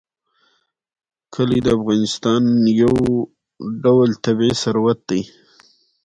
کلي 1.33 1.59
د 1.63 1.67
افغانستان 1.77 2.43
یو 2.83 2.93
ډول 3.83 4.09
طبعي 4.25 4.51
ثروت 4.61 4.99
دی. 5.09 5.21